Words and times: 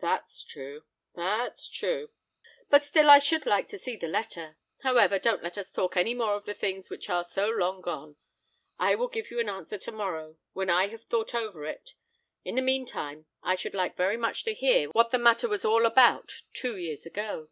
"That's 0.00 0.42
true, 0.42 0.82
that's 1.14 1.68
true!" 1.68 2.08
said 2.08 2.08
the 2.08 2.08
man; 2.08 2.66
"but 2.70 2.82
still 2.82 3.08
I 3.08 3.20
should 3.20 3.46
like 3.46 3.68
to 3.68 3.78
see 3.78 3.94
the 3.94 4.08
letter. 4.08 4.56
However, 4.82 5.20
don't 5.20 5.44
let 5.44 5.56
us 5.56 5.72
talk 5.72 5.96
any 5.96 6.12
more 6.12 6.34
of 6.34 6.46
things 6.58 6.90
which 6.90 7.08
are 7.08 7.22
so 7.22 7.48
long 7.48 7.80
gone. 7.80 8.16
I 8.80 8.96
will 8.96 9.06
give 9.06 9.30
you 9.30 9.38
an 9.38 9.48
answer 9.48 9.78
to 9.78 9.92
morrow, 9.92 10.38
when 10.54 10.70
I 10.70 10.88
have 10.88 11.04
thought 11.04 11.36
over 11.36 11.64
it. 11.66 11.94
In 12.44 12.56
the 12.56 12.62
mean 12.62 12.84
time, 12.84 13.26
I 13.44 13.54
should 13.54 13.74
like 13.74 13.96
very 13.96 14.16
much 14.16 14.42
to 14.46 14.54
hear 14.54 14.88
what 14.88 15.12
the 15.12 15.18
matter 15.20 15.46
was 15.48 15.64
all 15.64 15.86
about 15.86 16.42
two 16.52 16.76
years 16.76 17.06
ago. 17.06 17.48